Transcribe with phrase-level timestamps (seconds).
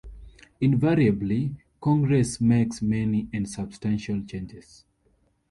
[0.59, 4.83] Invariably, Congress makes many and substantial changes.